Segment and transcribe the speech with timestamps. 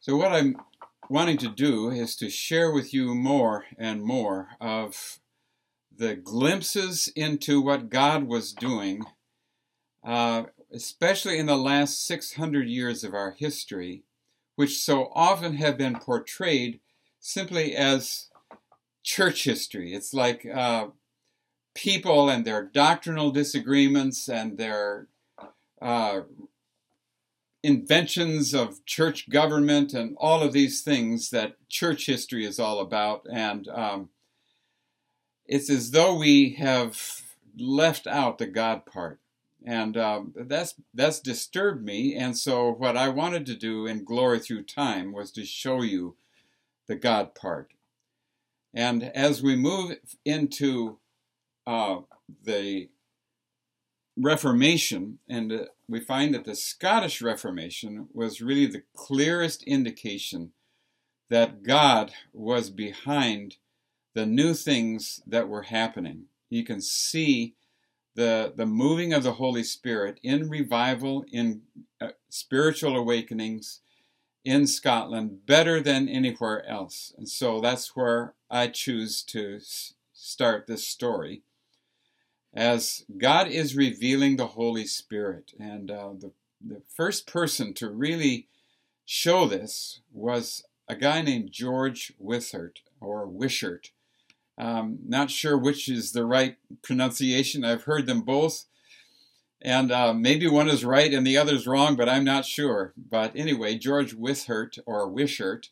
[0.00, 0.56] So, what I'm
[1.10, 5.18] wanting to do is to share with you more and more of
[5.96, 9.04] the glimpses into what God was doing,
[10.04, 14.04] uh, especially in the last 600 years of our history,
[14.54, 16.78] which so often have been portrayed
[17.18, 18.28] simply as
[19.02, 19.94] church history.
[19.94, 20.88] It's like uh,
[21.74, 25.08] people and their doctrinal disagreements and their
[25.82, 26.20] uh,
[27.62, 33.26] inventions of church government and all of these things that church history is all about.
[33.30, 34.10] And um,
[35.46, 37.22] it's as though we have
[37.58, 39.18] left out the God part.
[39.66, 42.14] And um, that's that's disturbed me.
[42.14, 46.16] And so what I wanted to do in Glory Through Time was to show you
[46.86, 47.72] the God part.
[48.72, 50.98] And as we move into
[51.66, 51.98] uh,
[52.44, 52.88] the
[54.20, 60.52] Reformation, and uh, we find that the Scottish Reformation was really the clearest indication
[61.30, 63.56] that God was behind
[64.14, 66.24] the new things that were happening.
[66.50, 67.54] You can see
[68.14, 71.62] the, the moving of the Holy Spirit in revival, in
[72.00, 73.80] uh, spiritual awakenings
[74.44, 77.12] in Scotland better than anywhere else.
[77.16, 79.60] And so that's where I choose to
[80.12, 81.42] start this story
[82.54, 85.52] as God is revealing the Holy Spirit.
[85.58, 86.32] And uh, the,
[86.64, 88.48] the first person to really
[89.04, 93.90] show this was a guy named George Wishart or Wishart.
[94.56, 97.64] Um, not sure which is the right pronunciation.
[97.64, 98.64] I've heard them both.
[99.60, 102.92] And uh, maybe one is right and the other's wrong, but I'm not sure.
[102.96, 105.70] But anyway, George Wishart or Wishart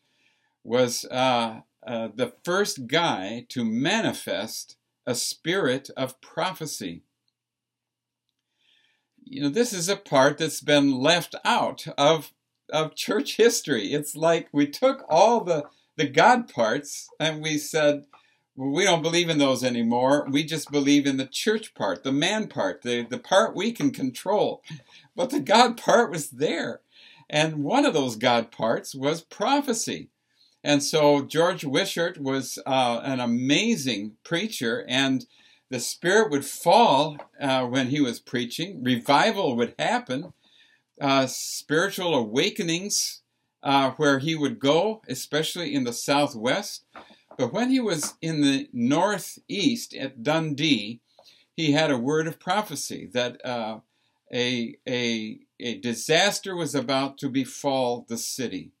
[0.63, 4.76] was uh, uh, the first guy to manifest
[5.07, 7.01] a spirit of prophecy.
[9.23, 12.31] You know, this is a part that's been left out of
[12.71, 13.93] of church history.
[13.93, 15.63] It's like we took all the
[15.95, 18.03] the God parts and we said,
[18.55, 20.27] well, we don't believe in those anymore.
[20.29, 23.91] We just believe in the church part, the man part, the, the part we can
[23.91, 24.61] control.
[25.15, 26.81] But the God part was there.
[27.29, 30.09] And one of those God parts was prophecy.
[30.63, 35.25] And so George Wishart was uh, an amazing preacher, and
[35.69, 38.83] the Spirit would fall uh, when he was preaching.
[38.83, 40.33] Revival would happen,
[40.99, 43.21] uh, spiritual awakenings
[43.63, 46.85] uh, where he would go, especially in the Southwest.
[47.37, 51.01] But when he was in the Northeast at Dundee,
[51.55, 53.79] he had a word of prophecy that uh,
[54.33, 58.71] a, a, a disaster was about to befall the city.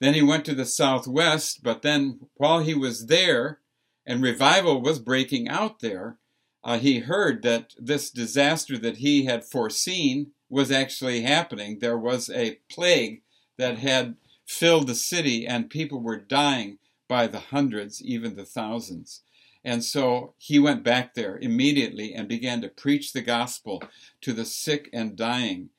[0.00, 3.60] Then he went to the southwest, but then while he was there
[4.06, 6.18] and revival was breaking out there,
[6.62, 11.78] uh, he heard that this disaster that he had foreseen was actually happening.
[11.78, 13.22] There was a plague
[13.56, 19.22] that had filled the city, and people were dying by the hundreds, even the thousands.
[19.64, 23.82] And so he went back there immediately and began to preach the gospel
[24.20, 25.70] to the sick and dying.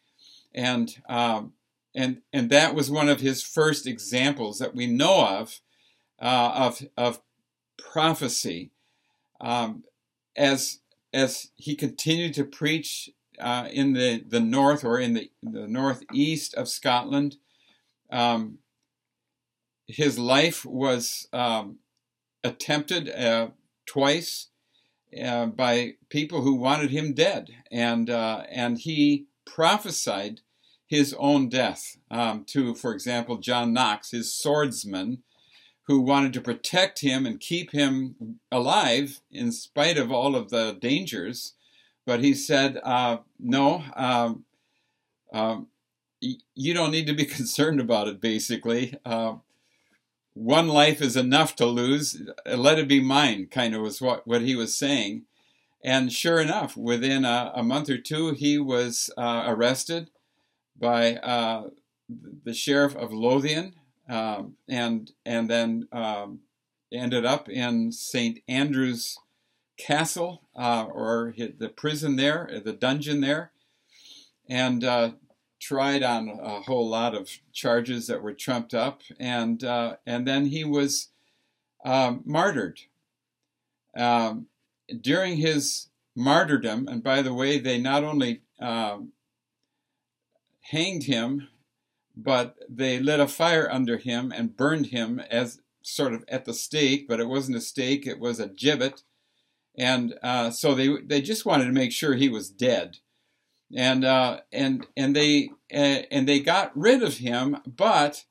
[0.54, 1.54] And um,
[1.98, 5.60] and and that was one of his first examples that we know of
[6.22, 7.20] uh, of of
[7.92, 8.72] prophecy.
[9.42, 9.84] Um,
[10.36, 10.80] as
[11.12, 13.10] as he continued to preach
[13.40, 17.38] uh, in the the north or in the the northeast of Scotland,
[18.12, 18.60] um,
[19.88, 21.80] his life was um,
[22.44, 23.48] attempted uh,
[23.88, 24.50] twice
[25.20, 30.42] uh, by people who wanted him dead, and uh, and he prophesied
[30.88, 35.22] his own death um, to, for example, John Knox, his swordsman,
[35.84, 40.78] who wanted to protect him and keep him alive in spite of all of the
[40.80, 41.54] dangers.
[42.06, 44.46] But he said, uh, No, um,
[45.34, 45.60] uh,
[46.22, 48.98] you don't need to be concerned about it, basically.
[49.06, 49.36] Uh,
[50.34, 52.22] one life is enough to lose.
[52.46, 55.24] Let it be mine, kind of was what, what he was saying.
[55.84, 60.10] And sure enough, within a, a month or two, he was uh, arrested
[60.80, 61.70] by uh,
[62.44, 63.74] the sheriff of Lothian,
[64.10, 66.40] um, and and then um,
[66.94, 68.40] ended up in St.
[68.48, 69.18] Andrew's
[69.78, 73.52] Castle uh, or the prison there, the dungeon there,
[74.50, 75.12] and uh,
[75.60, 80.48] tried on a whole lot of charges that were trumped up, and uh, and then
[80.48, 81.10] he was
[81.86, 82.80] um, martyred.
[83.96, 84.48] Um,
[85.02, 89.12] during his martyrdom, and by the way, they not only um,
[90.72, 91.48] hanged him,
[92.16, 96.54] but they lit a fire under him and burned him as sort of at the
[96.54, 99.04] stake, but it wasn't a stake, it was a gibbet.
[99.78, 102.98] And uh, so they, they just wanted to make sure he was dead.
[103.76, 108.26] and uh, and and they uh, and they got rid of him, but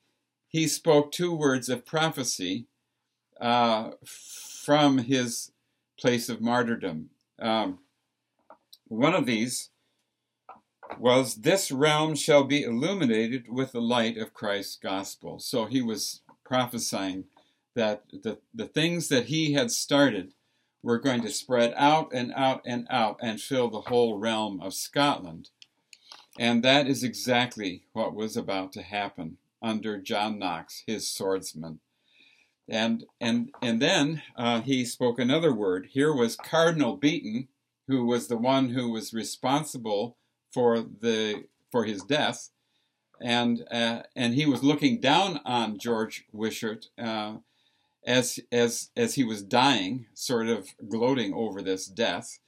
[0.48, 2.66] he spoke two words of prophecy
[3.40, 5.52] uh, from his
[5.98, 7.10] place of martyrdom.
[7.38, 7.80] Um,
[8.88, 9.70] one of these
[10.98, 15.38] was, This realm shall be illuminated with the light of Christ's gospel.
[15.38, 17.24] So he was prophesying
[17.74, 20.32] that the, the things that he had started
[20.82, 24.72] were going to spread out and out and out and fill the whole realm of
[24.72, 25.50] Scotland.
[26.38, 31.80] And that is exactly what was about to happen under John Knox, his swordsman.
[32.68, 35.88] And and and then uh, he spoke another word.
[35.92, 37.48] Here was Cardinal Beaton,
[37.86, 40.16] who was the one who was responsible
[40.52, 42.50] for the for his death,
[43.20, 47.37] and uh, and he was looking down on George Wishart uh,
[48.06, 52.38] as as as he was dying, sort of gloating over this death,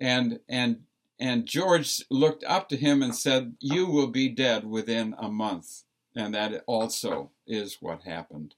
[0.00, 0.80] and and
[1.18, 5.84] and George looked up to him and said, "You will be dead within a month,"
[6.16, 8.54] and that also is what happened.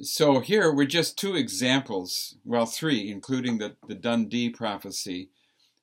[0.00, 5.30] So here were just two examples, well, three, including the, the Dundee prophecy,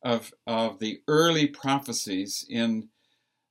[0.05, 2.89] of, of the early prophecies in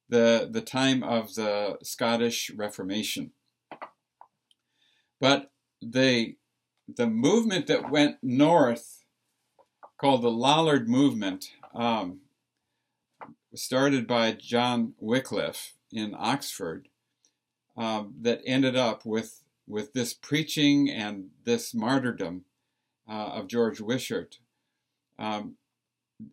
[0.08, 3.32] the, the time of the Scottish Reformation.
[5.20, 5.50] But
[5.82, 6.36] the,
[6.86, 9.04] the movement that went north,
[10.00, 12.20] called the Lollard movement, um,
[13.54, 16.88] started by John Wycliffe in Oxford,
[17.76, 22.44] um, that ended up with with this preaching and this martyrdom
[23.08, 24.38] uh, of George Wishart,
[25.18, 25.56] um,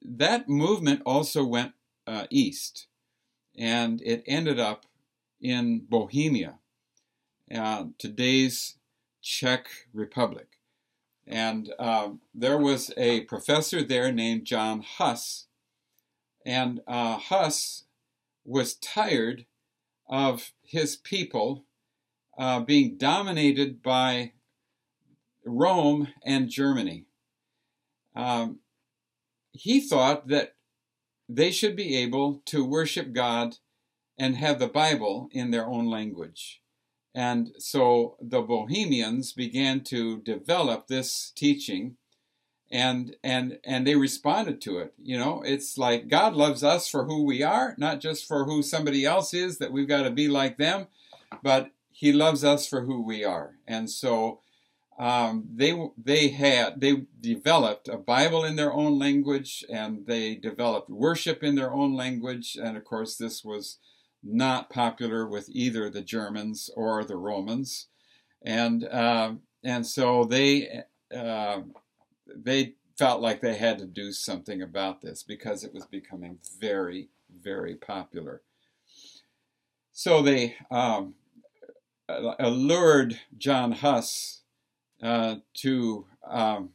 [0.01, 1.74] that movement also went
[2.07, 2.88] uh, east,
[3.57, 4.86] and it ended up
[5.39, 6.56] in Bohemia,
[7.54, 8.78] uh, today's
[9.22, 10.48] Czech Republic.
[11.28, 15.48] And um, there was a professor there named John Huss,
[16.45, 17.86] and uh, Huss
[18.44, 19.45] was tired
[20.10, 21.63] of his people
[22.38, 24.34] uh, being dominated by
[25.45, 27.06] Rome and Germany.
[28.16, 28.60] Um,
[29.53, 30.56] he thought that
[31.27, 33.57] they should be able to worship God
[34.18, 36.62] and have the Bible in their own language.
[37.13, 41.98] And so the Bohemians began to develop this teaching
[42.71, 44.94] and and and they responded to it.
[45.01, 48.63] You know, it's like God loves us for who we are, not just for who
[48.63, 50.88] somebody else is that we've got to be like them,
[51.44, 53.56] but he loves us for who we are.
[53.68, 54.39] And so
[55.01, 60.92] um, they they had they developed a Bible in their own language, and they developed
[60.92, 62.56] worship in their own language.
[62.56, 63.80] And of course, this was
[64.24, 67.88] not popular with either the Germans or the Romans,
[68.44, 69.33] and uh,
[69.63, 71.62] and so they uh,
[72.27, 77.09] they felt like they had to do something about this because it was becoming very
[77.42, 78.44] very popular.
[79.94, 81.15] So they um,
[82.07, 84.40] allured John Huss
[85.01, 86.69] uh, to um,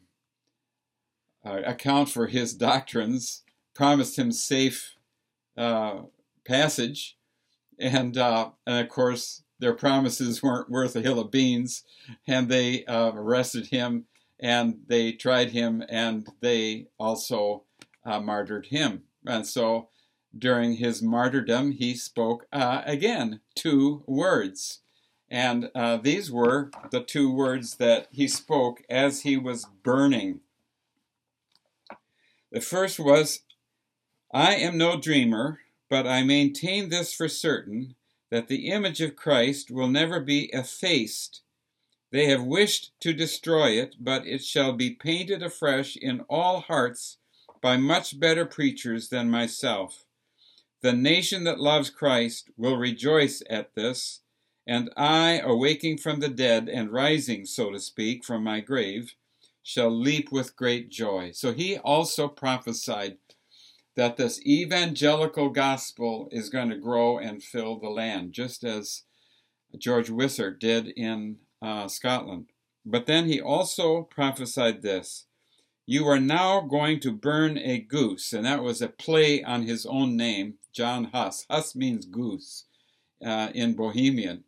[1.44, 3.42] uh, account for his doctrines,
[3.74, 4.96] promised him safe
[5.56, 6.00] uh,
[6.44, 7.16] passage,
[7.78, 11.84] and, uh, and of course their promises weren't worth a hill of beans,
[12.26, 14.06] and they uh, arrested him
[14.38, 17.64] and they tried him and they also
[18.04, 19.02] martyred him.
[19.24, 19.88] And so
[20.36, 24.82] during his martyrdom, he spoke again two words.
[25.30, 30.40] And uh, these were the two words that he spoke as he was burning.
[32.52, 33.40] The first was,
[34.32, 37.96] I am no dreamer, but I maintain this for certain
[38.30, 41.42] that the image of Christ will never be effaced.
[42.12, 47.18] They have wished to destroy it, but it shall be painted afresh in all hearts
[47.60, 50.04] by much better preachers than myself.
[50.82, 54.20] The nation that loves Christ will rejoice at this
[54.66, 59.14] and I, awaking from the dead and rising, so to speak, from my grave,
[59.62, 61.30] shall leap with great joy.
[61.32, 63.18] So he also prophesied
[63.96, 69.02] that this evangelical gospel is going to grow and fill the land, just as
[69.78, 72.46] George Wishart did in uh, Scotland.
[72.84, 75.26] But then he also prophesied this
[75.86, 78.32] You are now going to burn a goose.
[78.32, 81.46] And that was a play on his own name, John Huss.
[81.50, 82.64] Huss means goose
[83.24, 84.44] uh, in Bohemian.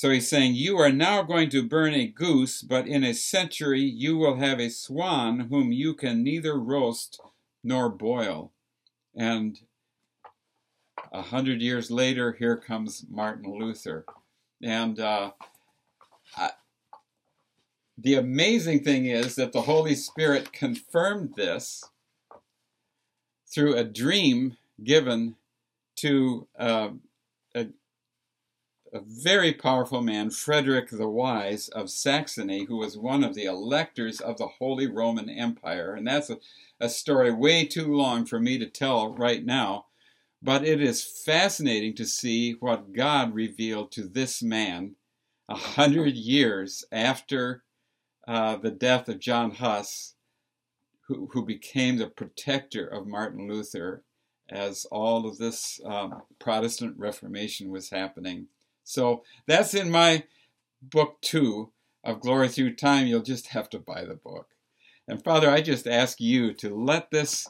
[0.00, 3.82] So he's saying, You are now going to burn a goose, but in a century
[3.82, 7.20] you will have a swan whom you can neither roast
[7.62, 8.50] nor boil.
[9.14, 9.60] And
[11.12, 14.06] a hundred years later, here comes Martin Luther.
[14.62, 15.32] And uh,
[16.34, 16.52] I,
[17.98, 21.84] the amazing thing is that the Holy Spirit confirmed this
[23.52, 25.36] through a dream given
[25.96, 26.88] to uh,
[28.92, 34.20] a very powerful man, Frederick the Wise of Saxony, who was one of the electors
[34.20, 35.94] of the Holy Roman Empire.
[35.94, 36.38] And that's a,
[36.80, 39.86] a story way too long for me to tell right now.
[40.42, 44.96] But it is fascinating to see what God revealed to this man
[45.48, 47.62] a hundred years after
[48.26, 50.14] uh, the death of John Huss,
[51.06, 54.02] who, who became the protector of Martin Luther
[54.48, 58.46] as all of this um, Protestant Reformation was happening.
[58.90, 60.24] So that's in my
[60.82, 61.70] book two
[62.02, 63.06] of Glory Through Time.
[63.06, 64.48] You'll just have to buy the book.
[65.06, 67.46] And Father, I just ask you to let this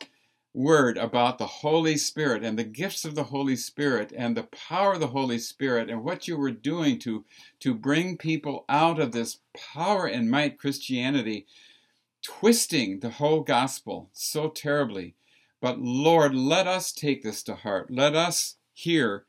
[0.52, 4.94] word about the Holy Spirit and the gifts of the Holy Spirit and the power
[4.94, 7.24] of the Holy Spirit and what you were doing to,
[7.60, 11.46] to bring people out of this power and might Christianity,
[12.22, 15.14] twisting the whole gospel so terribly.
[15.62, 17.90] But Lord, let us take this to heart.
[17.90, 19.24] Let us hear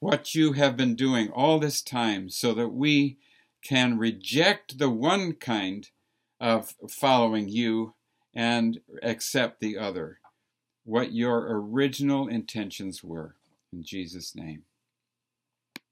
[0.00, 3.18] what you have been doing all this time so that we
[3.62, 5.90] can reject the one kind
[6.40, 7.94] of following you
[8.34, 10.18] and accept the other
[10.84, 13.36] what your original intentions were.
[13.72, 14.62] In Jesus' name.